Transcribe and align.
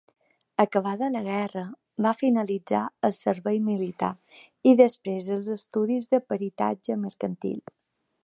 Acabada 0.61 1.09
la 1.15 1.19
guerra, 1.25 1.61
va 2.05 2.13
finalitzar 2.21 2.79
el 3.09 3.13
servei 3.17 3.61
militar 3.67 4.11
i 4.71 4.75
després 4.81 5.29
els 5.37 5.53
estudis 5.59 6.11
de 6.15 6.23
peritatge 6.33 6.97
mercantil. 7.07 7.63